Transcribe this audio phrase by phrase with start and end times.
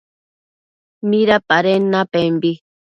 [1.09, 2.51] ¿Midapaden napembi?